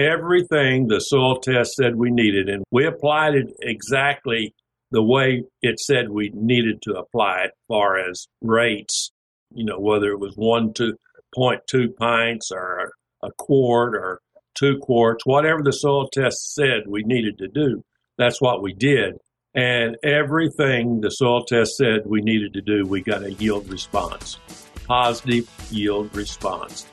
[0.00, 4.54] everything the soil test said we needed, and we applied it exactly
[4.90, 9.12] the way it said we needed to apply it, far as rates,
[9.54, 10.94] you know, whether it was one to
[11.34, 12.92] point two pints or
[13.22, 14.20] a quart or
[14.58, 17.82] two quarts, whatever the soil test said we needed to do,
[18.18, 19.14] that's what we did.
[19.54, 24.38] And everything the soil test said we needed to do, we got a yield response,
[24.86, 26.86] positive yield response.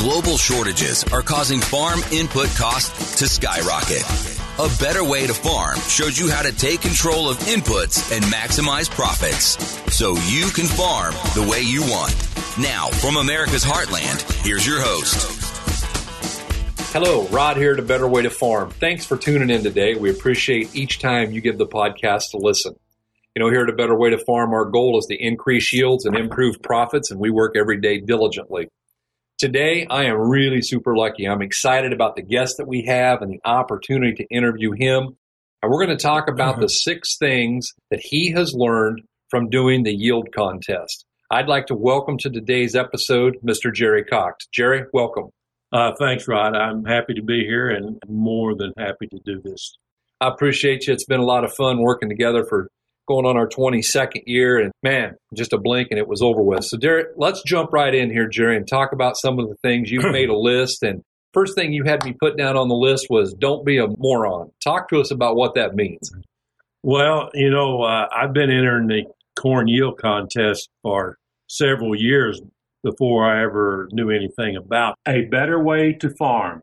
[0.00, 4.02] Global shortages are causing farm input costs to skyrocket.
[4.58, 8.88] A Better Way to Farm shows you how to take control of inputs and maximize
[8.88, 9.58] profits
[9.94, 12.16] so you can farm the way you want.
[12.58, 15.36] Now, from America's Heartland, here's your host.
[16.94, 18.70] Hello, Rod here at to Better Way to Farm.
[18.70, 19.96] Thanks for tuning in today.
[19.96, 22.74] We appreciate each time you give the podcast a listen.
[23.36, 26.06] You know, here at A Better Way to Farm, our goal is to increase yields
[26.06, 28.70] and improve profits, and we work every day diligently.
[29.40, 31.24] Today, I am really super lucky.
[31.24, 35.16] I'm excited about the guest that we have and the opportunity to interview him.
[35.62, 36.60] And we're going to talk about mm-hmm.
[36.60, 41.06] the six things that he has learned from doing the yield contest.
[41.30, 43.72] I'd like to welcome to today's episode Mr.
[43.72, 44.46] Jerry Cox.
[44.52, 45.30] Jerry, welcome.
[45.72, 46.54] Uh, thanks, Rod.
[46.54, 49.74] I'm happy to be here and more than happy to do this.
[50.20, 50.92] I appreciate you.
[50.92, 52.68] It's been a lot of fun working together for
[53.10, 54.58] going on our 22nd year.
[54.60, 56.64] And man, just a blink and it was over with.
[56.64, 59.90] So, Derek, let's jump right in here, Jerry, and talk about some of the things
[59.90, 60.84] you've made a list.
[60.84, 61.02] And
[61.34, 64.50] first thing you had me put down on the list was don't be a moron.
[64.62, 66.12] Talk to us about what that means.
[66.82, 69.02] Well, you know, uh, I've been entering the
[69.38, 72.40] corn yield contest for several years
[72.84, 76.62] before I ever knew anything about a better way to farm.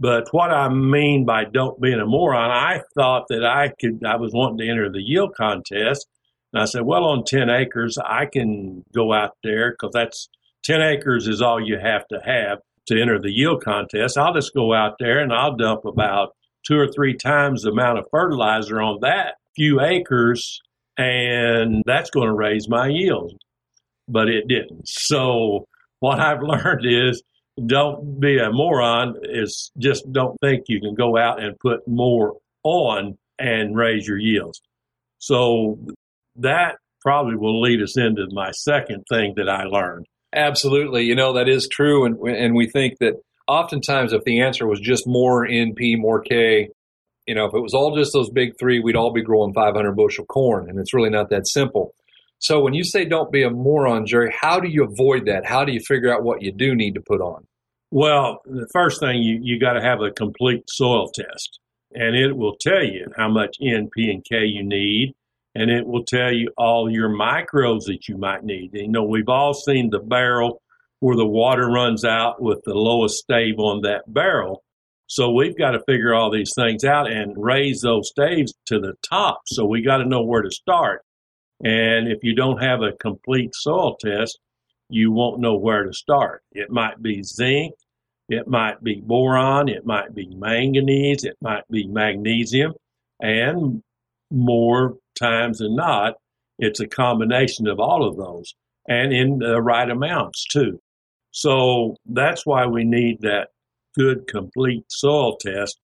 [0.00, 4.16] But what I mean by don't being a moron, I thought that I could, I
[4.16, 6.08] was wanting to enter the yield contest.
[6.52, 10.30] And I said, well, on 10 acres, I can go out there because that's
[10.64, 14.16] 10 acres is all you have to have to enter the yield contest.
[14.16, 16.34] I'll just go out there and I'll dump about
[16.66, 20.60] two or three times the amount of fertilizer on that few acres,
[20.96, 23.34] and that's going to raise my yield.
[24.08, 24.88] But it didn't.
[24.88, 25.66] So
[26.00, 27.22] what I've learned is
[27.66, 32.36] don't be a moron is just don't think you can go out and put more
[32.62, 34.60] on and raise your yields.
[35.18, 35.78] So
[36.36, 40.06] that probably will lead us into my second thing that I learned.
[40.32, 41.04] Absolutely.
[41.04, 42.04] You know, that is true.
[42.04, 43.14] And, and we think that
[43.48, 46.68] oftentimes if the answer was just more NP, more K,
[47.26, 49.92] you know, if it was all just those big three, we'd all be growing 500
[49.96, 50.68] bushel corn.
[50.68, 51.94] And it's really not that simple.
[52.38, 55.44] So when you say don't be a moron, Jerry, how do you avoid that?
[55.44, 57.46] How do you figure out what you do need to put on?
[57.90, 61.58] Well, the first thing you, you got to have a complete soil test,
[61.92, 65.14] and it will tell you how much N, P, and K you need,
[65.56, 68.70] and it will tell you all your microbes that you might need.
[68.74, 70.62] You know, we've all seen the barrel
[71.00, 74.62] where the water runs out with the lowest stave on that barrel.
[75.08, 78.94] So we've got to figure all these things out and raise those staves to the
[79.02, 79.40] top.
[79.46, 81.02] So we got to know where to start.
[81.64, 84.38] And if you don't have a complete soil test,
[84.90, 86.42] you won't know where to start.
[86.52, 87.74] It might be zinc,
[88.28, 92.74] it might be boron, it might be manganese, it might be magnesium,
[93.20, 93.82] and
[94.30, 96.14] more times than not,
[96.58, 98.54] it's a combination of all of those
[98.88, 100.80] and in the right amounts too.
[101.32, 103.48] So that's why we need that
[103.96, 105.78] good complete soil test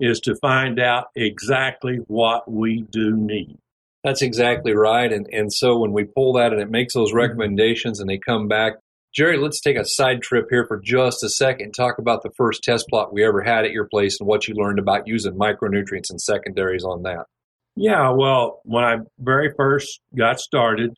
[0.00, 3.58] is to find out exactly what we do need.
[4.04, 5.10] That's exactly right.
[5.10, 7.18] And, and so when we pull that and it makes those mm-hmm.
[7.18, 8.74] recommendations and they come back,
[9.14, 12.32] Jerry, let's take a side trip here for just a second and talk about the
[12.36, 15.34] first test plot we ever had at your place and what you learned about using
[15.34, 17.24] micronutrients and secondaries on that.
[17.76, 20.94] Yeah, well, when I very first got started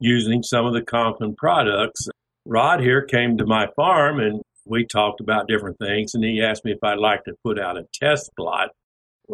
[0.00, 2.08] using some of the Conklin products,
[2.44, 6.64] Rod here came to my farm and we talked about different things and he asked
[6.64, 8.70] me if I'd like to put out a test plot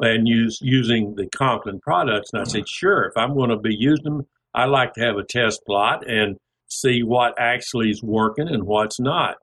[0.00, 2.30] and use using the Conklin products.
[2.32, 5.16] And I said, sure, if I'm going to be using them, I like to have
[5.16, 6.36] a test plot and
[6.68, 9.36] see what actually is working and what's not.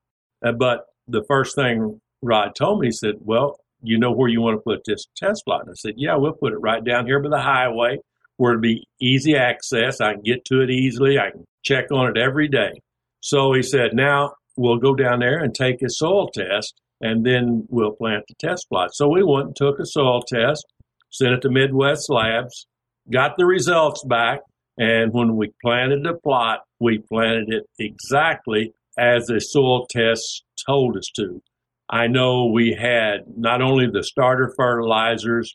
[0.44, 4.40] Uh, but the first thing Rod told me, he said, well, you know where you
[4.40, 5.62] want to put this test plot?
[5.62, 7.98] And I said, yeah, we'll put it right down here by the highway
[8.36, 10.00] where it'll be easy access.
[10.00, 11.18] I can get to it easily.
[11.18, 12.80] I can check on it every day.
[13.20, 16.74] So he said, now we'll go down there and take a soil test
[17.04, 18.94] and then we'll plant the test plot.
[18.94, 20.64] So we went and took a soil test,
[21.10, 22.66] sent it to Midwest Labs,
[23.12, 24.40] got the results back,
[24.78, 30.96] and when we planted the plot, we planted it exactly as the soil test told
[30.96, 31.42] us to.
[31.90, 35.54] I know we had not only the starter fertilizers,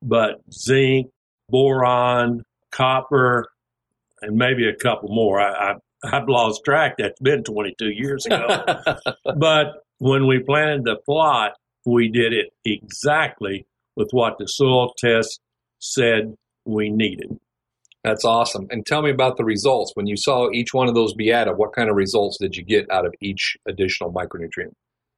[0.00, 1.08] but zinc,
[1.48, 3.48] boron, copper,
[4.22, 5.40] and maybe a couple more.
[5.40, 5.74] I, I
[6.04, 6.96] I've lost track.
[6.98, 8.64] That's been 22 years ago.
[9.36, 11.52] but when we planted the plot,
[11.86, 15.40] we did it exactly with what the soil test
[15.78, 17.38] said we needed.
[18.02, 18.66] That's awesome.
[18.70, 19.92] And tell me about the results.
[19.94, 22.62] When you saw each one of those be added, what kind of results did you
[22.62, 24.72] get out of each additional micronutrient?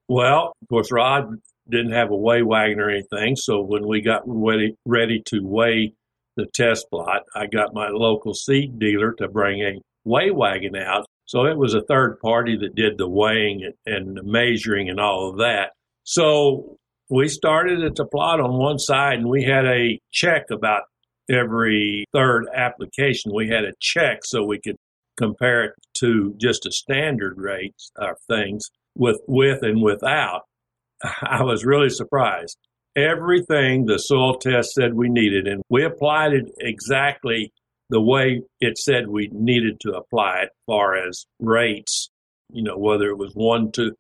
[0.09, 1.31] Well, of course, Rod
[1.69, 3.35] didn't have a weigh wagon or anything.
[3.35, 5.95] So when we got ready, ready to weigh
[6.37, 11.06] the test plot, I got my local seed dealer to bring a weigh wagon out.
[11.27, 15.31] So it was a third party that did the weighing and the measuring and all
[15.31, 15.73] of that.
[16.05, 16.79] So
[17.11, 20.83] we started at the plot on one side and we had a check about
[21.29, 23.33] every third application.
[23.35, 24.77] We had a check so we could
[25.17, 30.43] compare it to just a standard rate of things with with and without.
[31.23, 32.57] I was really surprised.
[32.97, 37.53] Everything the soil test said we needed, and we applied it exactly
[37.89, 42.11] the way it said we needed to apply it, far as rates.
[42.53, 43.93] You know, whether it was one to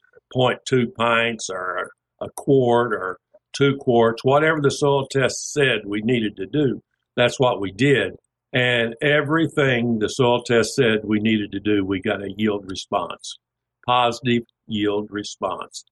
[0.96, 1.90] pints or
[2.20, 3.18] a quart or
[3.52, 6.80] two quarts, whatever the soil test said we needed to do,
[7.16, 8.14] that's what we did.
[8.52, 13.38] And everything the soil test said we needed to do, we got a yield response,
[13.86, 15.84] positive yield response.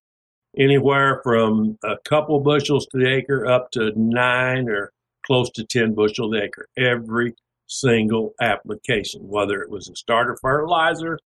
[0.57, 4.93] Anywhere from a couple bushels to the acre up to nine or
[5.27, 7.35] close to 10 bushel the acre every
[7.67, 11.19] single application, whether it was a starter fertilizer,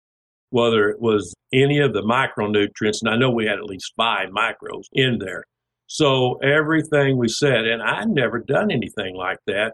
[0.49, 3.01] whether it was any of the micronutrients.
[3.01, 5.43] And I know we had at least five micros in there.
[5.87, 9.73] So everything we said, and I'd never done anything like that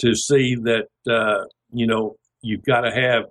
[0.00, 3.24] to see that, uh, you know, you've got to have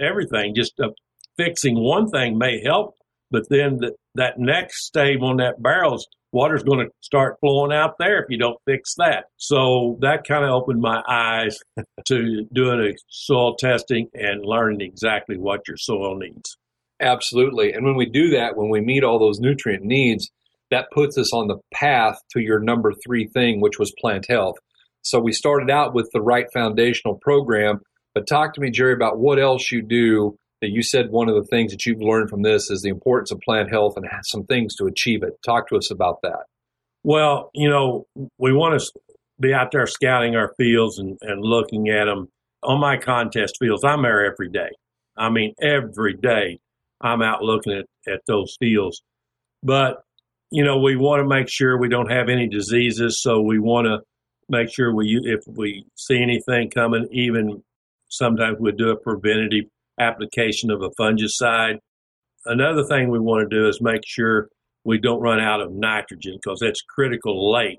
[0.00, 0.54] everything.
[0.54, 0.90] Just uh,
[1.36, 2.94] fixing one thing may help,
[3.30, 7.94] but then the, that next stave on that barrel's water's going to start flowing out
[7.98, 9.24] there if you don't fix that.
[9.36, 11.58] So that kind of opened my eyes
[12.06, 16.56] to doing a soil testing and learning exactly what your soil needs.
[17.00, 17.72] Absolutely.
[17.72, 20.30] And when we do that, when we meet all those nutrient needs,
[20.70, 24.56] that puts us on the path to your number three thing, which was plant health.
[25.02, 27.80] So we started out with the right foundational program,
[28.14, 31.34] but talk to me, Jerry, about what else you do that you said one of
[31.34, 34.44] the things that you've learned from this is the importance of plant health and some
[34.44, 35.32] things to achieve it.
[35.44, 36.44] Talk to us about that.
[37.02, 38.06] Well, you know,
[38.38, 38.92] we want to
[39.40, 42.28] be out there scouting our fields and, and looking at them.
[42.62, 44.70] On my contest fields, I'm there every day.
[45.16, 46.60] I mean, every day
[47.00, 49.02] I'm out looking at, at those fields.
[49.64, 50.04] But,
[50.52, 53.20] you know, we want to make sure we don't have any diseases.
[53.20, 53.98] So we want to
[54.48, 57.64] make sure we, if we see anything coming, even
[58.08, 59.64] sometimes we do a preventative
[60.02, 61.78] application of a fungicide.
[62.44, 64.48] Another thing we want to do is make sure
[64.84, 67.78] we don't run out of nitrogen because that's critical late.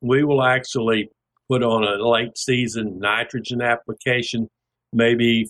[0.00, 1.08] We will actually
[1.48, 4.48] put on a late season nitrogen application,
[4.92, 5.48] maybe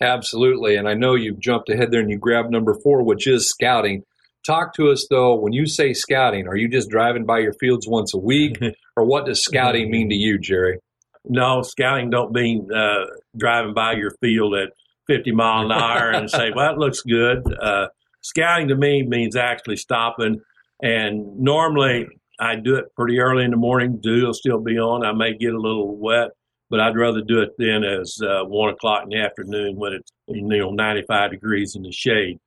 [0.00, 0.76] Absolutely.
[0.76, 4.02] And I know you've jumped ahead there and you grabbed number four, which is scouting.
[4.44, 7.86] Talk to us though, when you say scouting, are you just driving by your fields
[7.88, 8.58] once a week
[8.96, 10.78] or what does scouting mean to you, Jerry?
[11.24, 13.04] No, scouting don't mean uh,
[13.36, 14.70] driving by your field at
[15.06, 17.42] 50 mile an hour and say, well, it looks good.
[17.60, 17.86] Uh,
[18.22, 20.40] scouting to me means actually stopping.
[20.82, 22.06] And normally
[22.40, 24.00] I do it pretty early in the morning.
[24.02, 25.06] Dew will still be on.
[25.06, 26.30] I may get a little wet,
[26.70, 30.10] but I'd rather do it then as uh, one o'clock in the afternoon when it's
[30.26, 32.38] you know 95 degrees in the shade.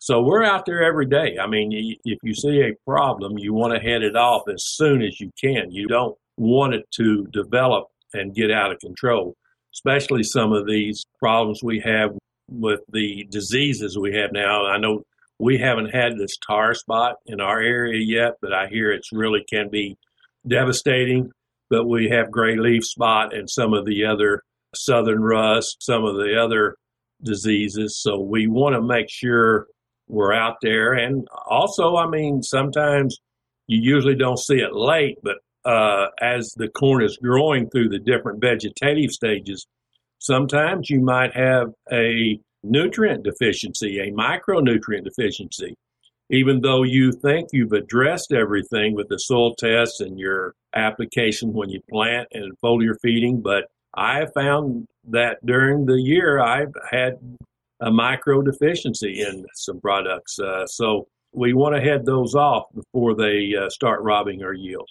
[0.00, 1.36] So we're out there every day.
[1.40, 1.70] I mean,
[2.04, 5.30] if you see a problem, you want to head it off as soon as you
[5.42, 5.70] can.
[5.70, 9.34] You don't want it to develop and get out of control,
[9.74, 12.10] especially some of these problems we have
[12.48, 14.66] with the diseases we have now.
[14.66, 15.02] I know
[15.38, 19.44] we haven't had this tar spot in our area yet, but I hear it's really
[19.50, 19.96] can be
[20.46, 21.30] devastating.
[21.68, 24.42] But we have gray leaf spot and some of the other
[24.74, 26.76] southern rust, some of the other
[27.22, 28.00] diseases.
[28.00, 29.66] So we want to make sure
[30.08, 30.92] we're out there.
[30.92, 33.18] And also, I mean, sometimes
[33.66, 37.98] you usually don't see it late, but uh, as the corn is growing through the
[37.98, 39.66] different vegetative stages,
[40.18, 45.74] sometimes you might have a nutrient deficiency, a micronutrient deficiency.
[46.28, 51.70] Even though you think you've addressed everything with the soil test and your application when
[51.70, 57.18] you plant and foliar feeding, but I found that during the year I've had
[57.80, 60.38] a micro deficiency in some products.
[60.38, 64.88] Uh, so we want to head those off before they uh, start robbing our yield.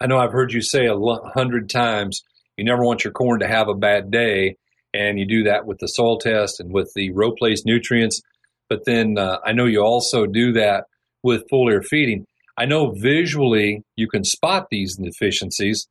[0.00, 0.96] I know I've heard you say a
[1.34, 2.20] hundred times
[2.56, 4.56] you never want your corn to have a bad day,
[4.92, 8.20] and you do that with the soil test and with the row place nutrients.
[8.68, 10.84] But then uh, I know you also do that
[11.22, 12.26] with foliar feeding.
[12.56, 15.86] I know visually you can spot these deficiencies,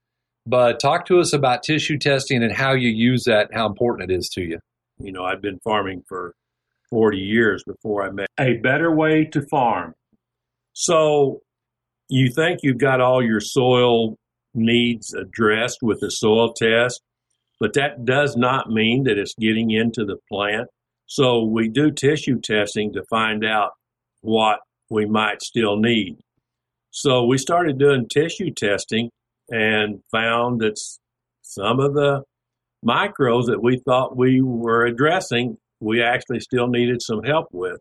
[0.45, 4.09] but talk to us about tissue testing and how you use that, and how important
[4.09, 4.59] it is to you.
[4.99, 6.33] You know, I've been farming for
[6.89, 9.93] 40 years before I met a better way to farm.
[10.73, 11.41] So
[12.09, 14.17] you think you've got all your soil
[14.53, 17.01] needs addressed with the soil test,
[17.59, 20.67] but that does not mean that it's getting into the plant.
[21.07, 23.71] So we do tissue testing to find out
[24.21, 24.59] what
[24.89, 26.17] we might still need.
[26.91, 29.09] So we started doing tissue testing
[29.49, 30.79] and found that
[31.41, 32.23] some of the
[32.83, 37.79] micros that we thought we were addressing, we actually still needed some help with.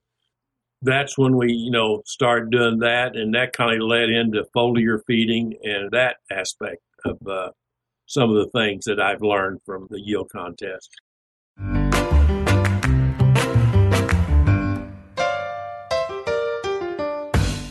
[0.80, 4.98] That's when we, you know, started doing that, and that kind of led into foliar
[5.06, 7.50] feeding and that aspect of uh,
[8.06, 10.90] some of the things that I've learned from the yield contest.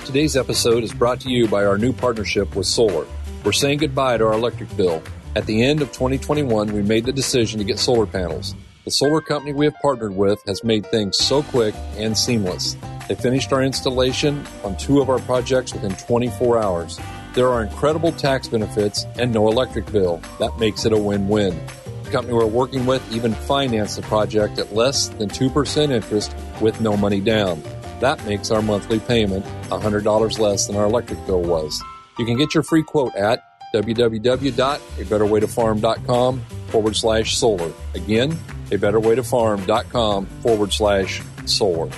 [0.06, 3.06] Today's episode is brought to you by our new partnership with Solar.
[3.46, 5.02] We're saying goodbye to our electric bill.
[5.34, 8.54] At the end of 2021, we made the decision to get solar panels.
[8.84, 12.76] The solar company we have partnered with has made things so quick and seamless.
[13.08, 17.00] They finished our installation on two of our projects within 24 hours.
[17.34, 20.20] There are incredible tax benefits and no electric bill.
[20.40, 21.58] That makes it a win win.
[22.04, 26.82] The company we're working with even financed the project at less than 2% interest with
[26.82, 27.64] no money down.
[28.02, 31.82] That makes our monthly payment $100 less than our electric bill was.
[32.20, 37.72] You can get your free quote at www.abetterwaytofarm.com forward slash solar.
[37.96, 38.32] Again,
[38.70, 41.90] abetterwaytofarm.com forward slash solar.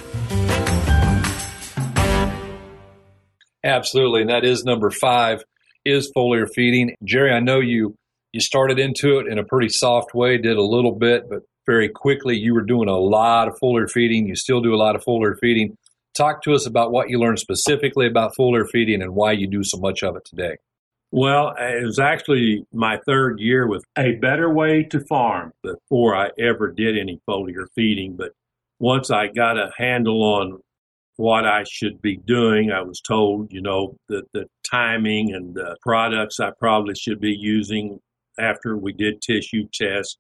[3.64, 5.44] Absolutely, and that is number five
[5.86, 6.96] is foliar feeding.
[7.04, 7.96] Jerry, I know you
[8.34, 11.88] you started into it in a pretty soft way, did a little bit, but very
[11.88, 14.28] quickly you were doing a lot of foliar feeding.
[14.28, 15.78] You still do a lot of foliar feeding.
[16.18, 19.64] Talk to us about what you learned specifically about foliar feeding and why you do
[19.64, 20.58] so much of it today.
[21.16, 26.32] Well, it was actually my third year with a better way to farm before I
[26.40, 28.16] ever did any foliar feeding.
[28.16, 28.32] But
[28.80, 30.58] once I got a handle on
[31.18, 35.78] what I should be doing, I was told, you know, the, the timing and the
[35.84, 38.00] products I probably should be using
[38.40, 40.18] after we did tissue tests.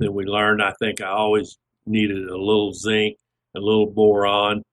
[0.00, 1.56] Then we learned I think I always
[1.86, 3.16] needed a little zinc,
[3.54, 4.64] a little boron,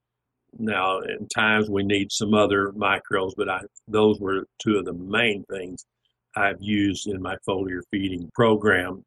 [0.58, 4.94] now, in times we need some other micros, but I, those were two of the
[4.94, 5.86] main things
[6.36, 9.04] I've used in my foliar feeding program.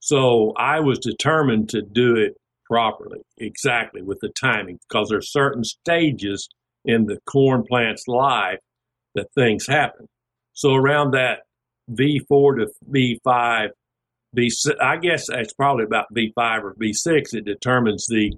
[0.00, 5.22] So I was determined to do it properly, exactly with the timing, because there are
[5.22, 6.48] certain stages
[6.84, 8.58] in the corn plant's life
[9.14, 10.06] that things happen.
[10.52, 11.40] So around that
[11.90, 13.68] V4 to V5,
[14.36, 18.32] V6, I guess it's probably about V5 or V6, it determines the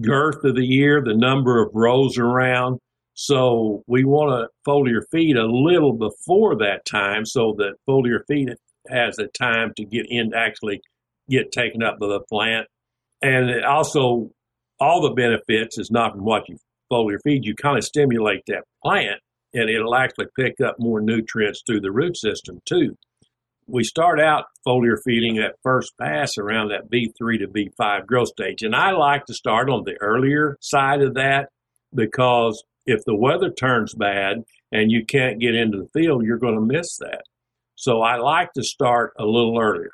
[0.00, 2.78] girth of the year, the number of rows around.
[3.14, 8.54] So we want to foliar feed a little before that time so that foliar feed
[8.88, 10.80] has a time to get in, actually
[11.28, 12.66] get taken up by the plant.
[13.22, 14.30] And it also,
[14.80, 16.56] all the benefits is not from what you
[16.90, 17.44] foliar feed.
[17.44, 19.20] You kind of stimulate that plant
[19.52, 22.96] and it'll actually pick up more nutrients through the root system too
[23.70, 28.62] we start out foliar feeding at first pass around that V3 to V5 growth stage.
[28.62, 31.48] And I like to start on the earlier side of that
[31.94, 34.38] because if the weather turns bad
[34.72, 37.22] and you can't get into the field, you're going to miss that.
[37.76, 39.92] So I like to start a little earlier.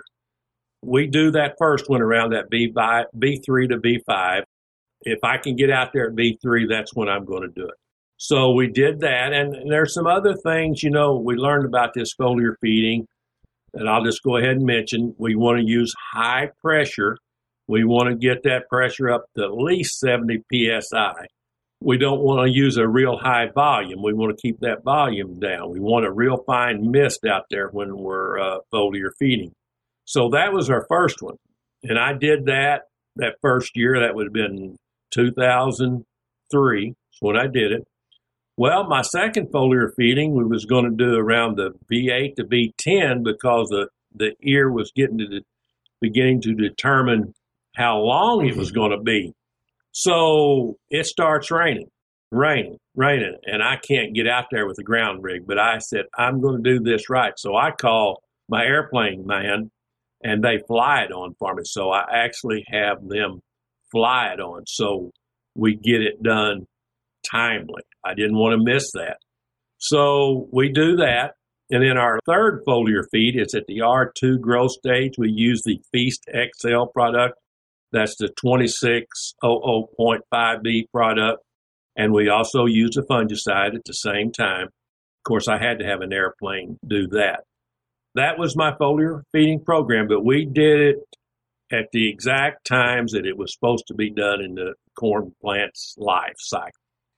[0.83, 4.43] We do that first one around that V5, V3 to V5.
[5.03, 7.75] If I can get out there at V3, that's when I'm going to do it.
[8.17, 9.33] So we did that.
[9.33, 13.07] And there's some other things, you know, we learned about this foliar feeding
[13.77, 17.19] and I'll just go ahead and mention we want to use high pressure.
[17.69, 21.13] We want to get that pressure up to at least 70 psi.
[21.83, 24.03] We don't want to use a real high volume.
[24.03, 25.71] We want to keep that volume down.
[25.71, 29.53] We want a real fine mist out there when we're uh, foliar feeding.
[30.07, 31.37] So that was our first one.
[31.83, 32.83] And I did that
[33.17, 34.01] that first year.
[34.01, 34.77] That would have been
[35.13, 37.85] 2003 when I did it.
[38.57, 43.23] Well, my second foliar feeding we was going to do around the V8 to V10
[43.23, 45.43] because the, the ear was getting to the,
[46.01, 47.35] beginning to determine
[47.75, 48.79] how long it was mm-hmm.
[48.79, 49.33] going to be.
[49.93, 51.89] So it starts raining,
[52.31, 55.47] raining, raining, and I can't get out there with the ground rig.
[55.47, 57.33] But I said, I'm going to do this right.
[57.37, 59.71] So I call my airplane man
[60.23, 61.63] and they fly it on for me.
[61.65, 63.41] So I actually have them
[63.91, 64.65] fly it on.
[64.67, 65.13] So
[65.55, 66.67] we get it done
[67.31, 67.83] timely.
[68.07, 69.19] I didn't want to miss that.
[69.79, 71.33] So we do that.
[71.71, 75.15] And then our third foliar feed is at the R2 growth stage.
[75.19, 77.35] We use the Feast XL product.
[77.93, 81.43] That's the 2600.5B product.
[81.97, 84.67] And we also use a fungicide at the same time.
[84.67, 87.43] Of course, I had to have an airplane do that.
[88.15, 90.99] That was my foliar feeding program, but we did it
[91.73, 95.95] at the exact times that it was supposed to be done in the corn plant's
[95.99, 96.71] life cycle.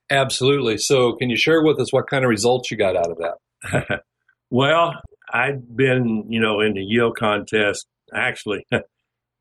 [0.09, 0.77] Absolutely.
[0.77, 4.01] So, can you share with us what kind of results you got out of that?
[4.49, 4.93] well,
[5.31, 7.85] I'd been, you know, in the yield contest.
[8.13, 8.65] Actually,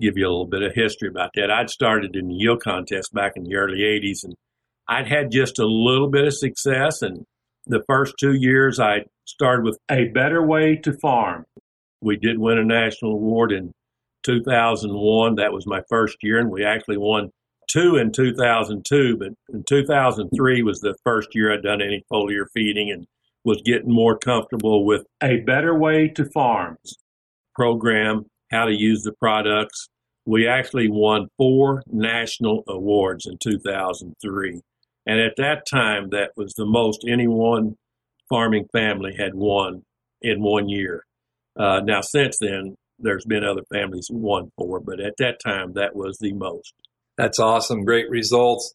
[0.00, 1.50] give you a little bit of history about that.
[1.50, 4.34] I'd started in the yield contest back in the early 80s, and
[4.88, 7.00] I'd had just a little bit of success.
[7.00, 7.24] And
[7.66, 11.44] the first two years, I started with A Better Way to Farm.
[12.02, 13.72] We did win a national award in
[14.24, 15.36] 2001.
[15.36, 17.30] That was my first year, and we actually won
[17.68, 22.90] two in 2002, but in 2003 was the first year I'd done any foliar feeding
[22.90, 23.06] and
[23.44, 26.96] was getting more comfortable with a better way to farms
[27.54, 29.88] program, how to use the products.
[30.26, 34.60] We actually won four national awards in 2003.
[35.06, 37.76] And at that time, that was the most any one
[38.28, 39.82] farming family had won
[40.20, 41.04] in one year.
[41.58, 45.72] Uh, now, since then, there's been other families who won four, but at that time,
[45.74, 46.74] that was the most.
[47.18, 47.84] That's awesome.
[47.84, 48.74] Great results.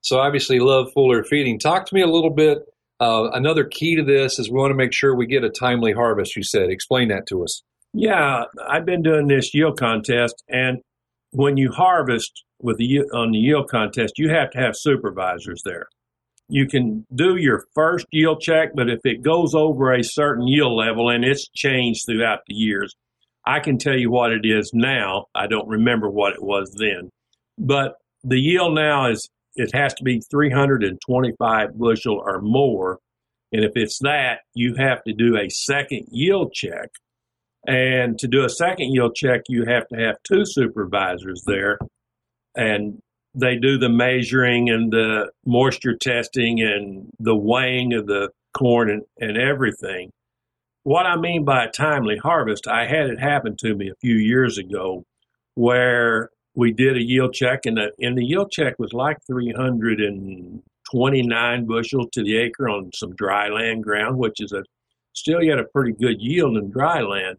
[0.00, 1.58] So obviously love foliar feeding.
[1.58, 2.60] Talk to me a little bit.
[3.00, 5.92] Uh, another key to this is we want to make sure we get a timely
[5.92, 6.36] harvest.
[6.36, 7.62] You said, explain that to us.
[7.92, 10.78] Yeah, I've been doing this yield contest, and
[11.32, 15.86] when you harvest with the on the yield contest, you have to have supervisors there.
[16.48, 20.72] You can do your first yield check, but if it goes over a certain yield
[20.72, 22.94] level and it's changed throughout the years,
[23.46, 25.26] I can tell you what it is now.
[25.34, 27.10] I don't remember what it was then.
[27.58, 32.98] But the yield now is it has to be 325 bushel or more.
[33.52, 36.88] And if it's that, you have to do a second yield check.
[37.66, 41.78] And to do a second yield check, you have to have two supervisors there.
[42.56, 43.00] And
[43.34, 49.02] they do the measuring and the moisture testing and the weighing of the corn and,
[49.18, 50.10] and everything.
[50.82, 54.14] What I mean by a timely harvest, I had it happen to me a few
[54.14, 55.04] years ago
[55.54, 61.66] where we did a yield check, and the, and the yield check was like 329
[61.66, 64.62] bushels to the acre on some dry land ground, which is a
[65.12, 67.38] still yet a pretty good yield in dry land.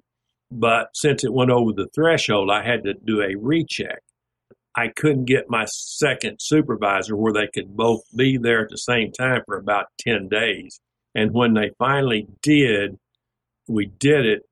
[0.52, 4.02] But since it went over the threshold, I had to do a recheck.
[4.76, 9.12] I couldn't get my second supervisor where they could both be there at the same
[9.12, 10.80] time for about 10 days.
[11.14, 12.98] And when they finally did,
[13.68, 14.44] we did it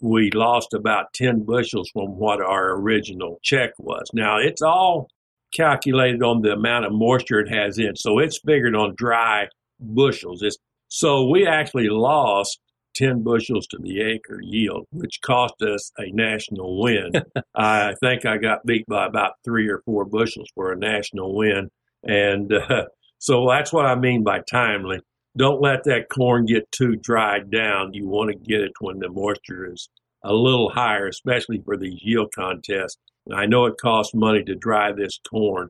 [0.00, 4.08] we lost about 10 bushels from what our original check was.
[4.12, 5.08] Now, it's all
[5.52, 10.42] calculated on the amount of moisture it has in, so it's figured on dry bushels.
[10.42, 10.56] It's,
[10.88, 12.60] so we actually lost
[12.96, 17.12] 10 bushels to the acre yield, which cost us a national win.
[17.54, 21.70] I think I got beat by about three or four bushels for a national win.
[22.02, 22.86] And uh,
[23.18, 25.00] so that's what I mean by timely
[25.36, 27.94] don't let that corn get too dried down.
[27.94, 29.88] You want to get it when the moisture is
[30.24, 32.98] a little higher, especially for these yield contests.
[33.26, 35.68] And I know it costs money to dry this corn,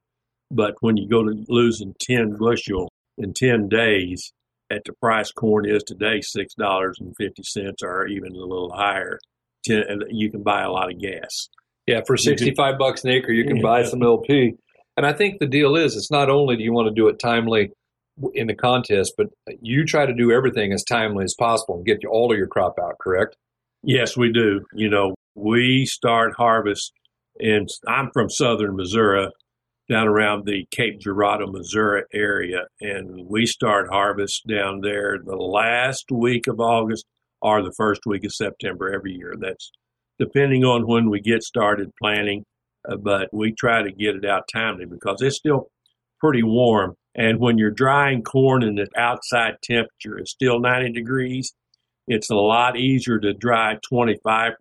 [0.50, 4.32] but when you go to losing 10 bushel in 10 days
[4.70, 9.18] at the price corn is today, $6.50 or even a little higher,
[9.66, 11.48] 10, you can buy a lot of gas.
[11.86, 14.54] Yeah, for 65 bucks an acre, you can buy some LP.
[14.96, 17.18] And I think the deal is it's not only do you want to do it
[17.18, 17.70] timely
[18.34, 19.28] in the contest, but
[19.60, 22.78] you try to do everything as timely as possible and get all of your crop
[22.82, 23.36] out, correct?
[23.82, 24.64] Yes, we do.
[24.74, 26.92] You know, we start harvest
[27.38, 29.28] and I'm from southern Missouri,
[29.88, 36.04] down around the Cape Girardeau, Missouri area, and we start harvest down there the last
[36.12, 37.04] week of August
[37.42, 39.34] or the first week of September every year.
[39.38, 39.72] That's
[40.18, 42.44] depending on when we get started planting,
[42.88, 45.68] uh, but we try to get it out timely because it's still
[46.20, 51.52] pretty warm and when you're drying corn and the outside temperature is still 90 degrees,
[52.06, 54.54] it's a lot easier to dry 25%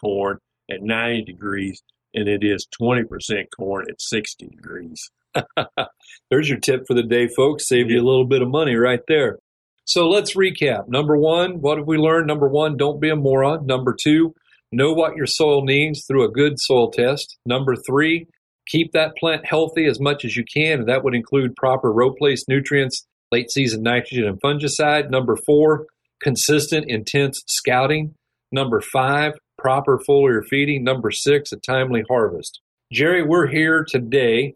[0.00, 0.38] corn
[0.70, 1.82] at 90 degrees
[2.14, 5.10] than it is 20% corn at 60 degrees.
[6.30, 7.68] There's your tip for the day, folks.
[7.68, 9.38] Save you a little bit of money right there.
[9.84, 10.88] So let's recap.
[10.88, 12.26] Number one, what have we learned?
[12.26, 13.66] Number one, don't be a moron.
[13.66, 14.34] Number two,
[14.70, 17.38] know what your soil needs through a good soil test.
[17.46, 18.26] Number three,
[18.68, 22.12] keep that plant healthy as much as you can, and that would include proper row
[22.12, 25.10] place nutrients, late season nitrogen and fungicide.
[25.10, 25.86] Number four,
[26.22, 28.14] consistent, intense scouting.
[28.52, 30.84] Number five, proper foliar feeding.
[30.84, 32.60] Number six, a timely harvest.
[32.92, 34.54] Jerry, we're here today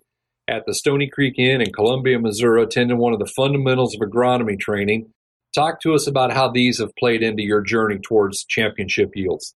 [0.48, 4.58] at the Stony Creek Inn in Columbia, Missouri, attending one of the fundamentals of agronomy
[4.58, 5.10] training.
[5.54, 9.54] Talk to us about how these have played into your journey towards championship yields.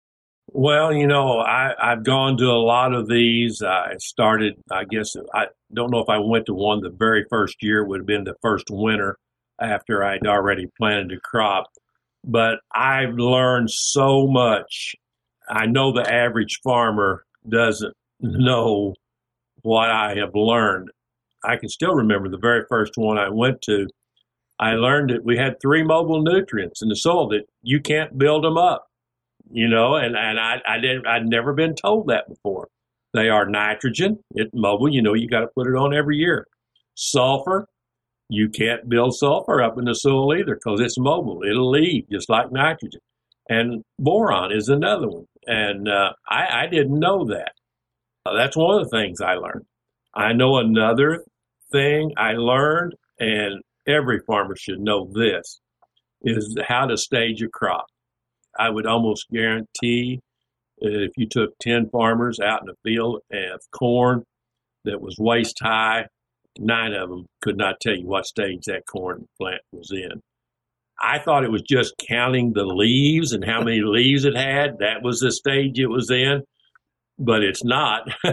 [0.55, 3.63] Well, you know, I, I've gone to a lot of these.
[3.63, 7.63] I started, I guess, I don't know if I went to one the very first
[7.63, 9.17] year, it would have been the first winter
[9.59, 11.71] after I'd already planted a crop.
[12.23, 14.95] But I've learned so much.
[15.49, 18.93] I know the average farmer doesn't know
[19.63, 20.91] what I have learned.
[21.43, 23.87] I can still remember the very first one I went to.
[24.59, 28.43] I learned that we had three mobile nutrients in the soil that you can't build
[28.43, 28.85] them up,
[29.51, 32.69] you know, and, and I, I didn't, I'd never been told that before.
[33.13, 36.47] They are nitrogen, it mobile, you know, you got to put it on every year.
[36.95, 37.67] Sulfur,
[38.29, 41.41] you can't build sulfur up in the soil either because it's mobile.
[41.47, 43.01] It'll leave just like nitrogen.
[43.49, 45.25] And boron is another one.
[45.45, 47.51] And uh, I, I didn't know that.
[48.25, 49.65] Uh, that's one of the things I learned.
[50.15, 51.23] I know another
[51.71, 55.59] thing I learned, and every farmer should know this,
[56.21, 57.85] is how to stage a crop.
[58.57, 60.19] I would almost guarantee
[60.77, 64.23] if you took 10 farmers out in a field of corn
[64.85, 66.07] that was waist high,
[66.59, 70.21] nine of them could not tell you what stage that corn plant was in.
[71.01, 74.79] I thought it was just counting the leaves and how many leaves it had.
[74.79, 76.43] That was the stage it was in
[77.19, 78.07] but it's not.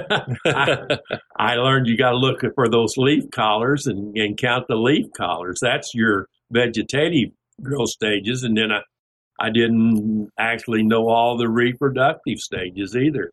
[0.47, 0.99] I,
[1.39, 5.07] I, learned you got to look for those leaf collars and, and, count the leaf
[5.17, 5.59] collars.
[5.61, 7.31] That's your vegetative
[7.63, 8.43] growth stages.
[8.43, 8.81] And then I,
[9.41, 13.33] I didn't actually know all the reproductive stages either.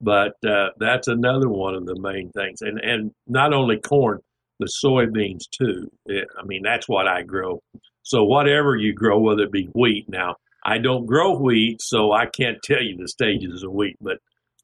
[0.00, 2.60] But uh, that's another one of the main things.
[2.60, 4.20] And, and not only corn,
[4.58, 5.90] the soybeans too.
[6.06, 7.60] It, I mean, that's what I grow.
[8.02, 12.26] So whatever you grow, whether it be wheat now, I don't grow wheat, so I
[12.26, 14.18] can't tell you the stages of wheat, but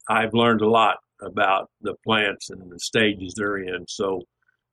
[0.09, 3.85] I've learned a lot about the plants and the stages they're in.
[3.89, 4.23] So,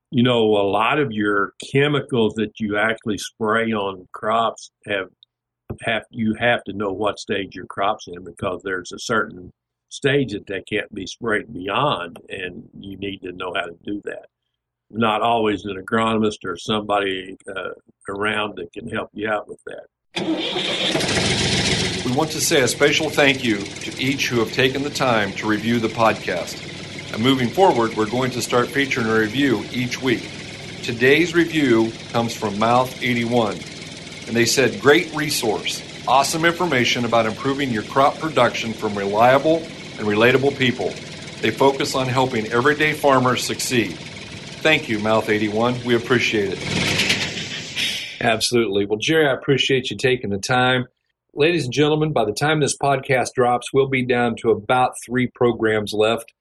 [0.09, 5.07] you know, a lot of your chemicals that you actually spray on crops have
[5.81, 9.51] have you have to know what stage your crop's in because there's a certain
[9.89, 14.01] stage that they can't be sprayed beyond, and you need to know how to do
[14.05, 14.25] that.
[14.89, 17.71] Not always an agronomist or somebody uh,
[18.09, 19.87] around that can help you out with that.
[22.05, 25.33] We want to say a special thank you to each who have taken the time
[25.33, 27.13] to review the podcast.
[27.13, 30.29] And moving forward, we're going to start featuring a review each week.
[30.83, 33.57] Today's review comes from Mouth 81,
[34.27, 40.07] and they said, Great resource, awesome information about improving your crop production from reliable and
[40.07, 40.89] relatable people.
[41.41, 43.93] They focus on helping everyday farmers succeed.
[43.93, 45.83] Thank you, Mouth 81.
[45.85, 48.21] We appreciate it.
[48.21, 48.85] Absolutely.
[48.85, 50.87] Well, Jerry, I appreciate you taking the time
[51.37, 55.27] ladies and gentlemen, by the time this podcast drops, we'll be down to about three
[55.27, 56.33] programs left.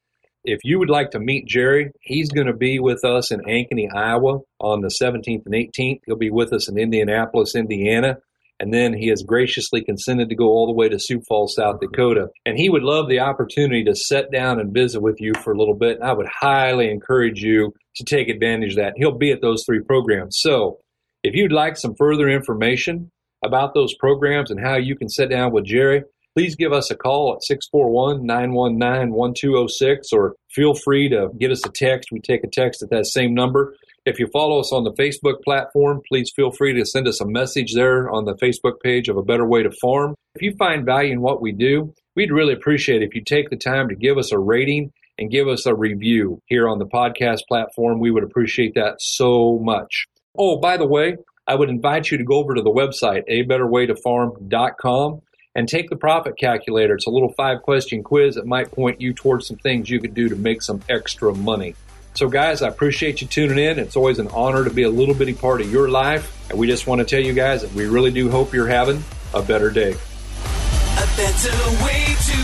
[0.46, 3.88] If you would like to meet Jerry, he's going to be with us in Ankeny,
[3.92, 6.00] Iowa on the 17th and 18th.
[6.06, 8.18] He'll be with us in Indianapolis, Indiana.
[8.60, 11.80] And then he has graciously consented to go all the way to Sioux Falls, South
[11.80, 12.28] Dakota.
[12.46, 15.58] And he would love the opportunity to sit down and visit with you for a
[15.58, 15.96] little bit.
[15.96, 18.94] And I would highly encourage you to take advantage of that.
[18.96, 20.38] He'll be at those three programs.
[20.38, 20.78] So
[21.24, 23.10] if you'd like some further information,
[23.44, 26.02] about those programs and how you can sit down with Jerry,
[26.36, 31.64] please give us a call at 641 919 1206 or feel free to give us
[31.64, 32.10] a text.
[32.12, 33.74] We take a text at that same number.
[34.04, 37.26] If you follow us on the Facebook platform, please feel free to send us a
[37.26, 40.14] message there on the Facebook page of A Better Way to Farm.
[40.34, 43.56] If you find value in what we do, we'd really appreciate if you take the
[43.56, 47.40] time to give us a rating and give us a review here on the podcast
[47.48, 47.98] platform.
[47.98, 50.04] We would appreciate that so much.
[50.38, 55.22] Oh, by the way, I would invite you to go over to the website, abetterwaytofarm.com,
[55.56, 56.94] and take the profit calculator.
[56.94, 60.12] It's a little five question quiz that might point you towards some things you could
[60.12, 61.74] do to make some extra money.
[62.12, 63.78] So, guys, I appreciate you tuning in.
[63.78, 66.50] It's always an honor to be a little bitty part of your life.
[66.50, 69.02] And we just want to tell you guys that we really do hope you're having
[69.32, 69.92] a better day.
[69.92, 72.36] A better way to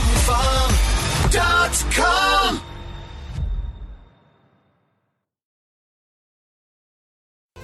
[1.28, 2.62] farm.com.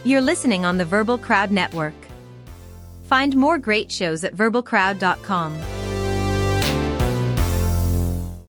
[0.05, 2.08] You're listening on the Verbal Crowd Network.
[3.09, 5.78] Find more great shows at verbalcrowd.com.